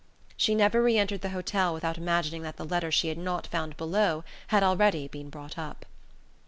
[0.35, 3.77] She never re entered the hotel without imagining that the letter she had not found
[3.77, 5.85] below had already been brought up.